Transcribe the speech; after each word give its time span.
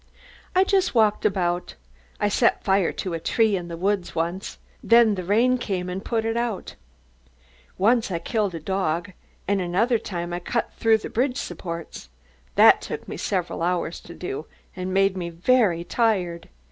"I 0.55 0.63
just 0.63 0.95
walked 0.95 1.27
about. 1.27 1.75
I 2.19 2.27
set 2.27 2.63
fire 2.63 2.91
to 2.93 3.13
a 3.13 3.19
tree 3.19 3.55
in 3.55 3.67
the 3.67 3.77
woods 3.77 4.15
once, 4.15 4.57
then 4.81 5.13
the 5.13 5.23
rain 5.23 5.59
came 5.59 5.89
and 5.89 6.03
put 6.03 6.25
it 6.25 6.35
out. 6.35 6.73
Once 7.77 8.09
I 8.09 8.17
killed 8.17 8.55
a 8.55 8.59
dog 8.59 9.11
and 9.47 9.61
another 9.61 9.99
time 9.99 10.33
I 10.33 10.39
cut 10.39 10.73
through 10.73 10.97
the 10.97 11.09
bridge 11.11 11.37
supports. 11.37 12.09
That 12.55 12.81
took 12.81 13.07
me 13.07 13.15
several 13.15 13.61
hours 13.61 13.99
to 13.99 14.15
do 14.15 14.47
and 14.75 14.91
made 14.91 15.15
me 15.15 15.29
very 15.29 15.83
tired. 15.83 16.49